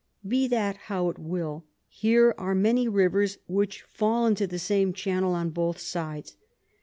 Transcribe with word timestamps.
Be 0.27 0.47
that 0.47 0.77
how 0.89 1.09
it 1.09 1.19
will, 1.19 1.63
here 1.87 2.33
are 2.35 2.55
many 2.55 2.87
Rivers 2.87 3.37
which 3.45 3.83
fall 3.83 4.25
into 4.25 4.47
the 4.47 4.57
same 4.57 4.93
Channel 4.93 5.35
on 5.35 5.51
both 5.51 5.77
sides. 5.77 6.37